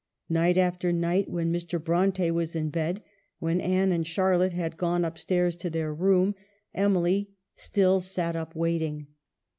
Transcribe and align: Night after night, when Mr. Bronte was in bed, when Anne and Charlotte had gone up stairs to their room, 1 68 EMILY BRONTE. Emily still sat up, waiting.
Night 0.29 0.57
after 0.57 0.91
night, 0.91 1.29
when 1.29 1.53
Mr. 1.53 1.77
Bronte 1.79 2.31
was 2.31 2.55
in 2.55 2.71
bed, 2.71 3.03
when 3.37 3.61
Anne 3.61 3.91
and 3.91 4.07
Charlotte 4.07 4.51
had 4.53 4.75
gone 4.75 5.05
up 5.05 5.19
stairs 5.19 5.55
to 5.57 5.69
their 5.69 5.93
room, 5.93 6.33
1 6.71 6.85
68 6.85 6.85
EMILY 6.85 6.85
BRONTE. 6.85 6.85
Emily 6.85 7.29
still 7.55 7.99
sat 7.99 8.35
up, 8.35 8.55
waiting. 8.55 9.05